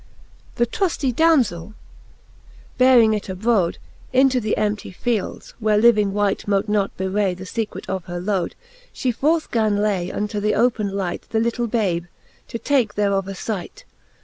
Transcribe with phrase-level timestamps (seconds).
[0.55, 0.65] VII.
[0.65, 1.75] The truftie damzell
[2.79, 3.77] bearing it abrode
[4.11, 8.55] Into the emptie fields, where living wight Mote not bewray the fecret of her lode.
[8.91, 12.05] She forth gan lay unto the open light The litle babe,
[12.47, 13.85] to take thereof a fight.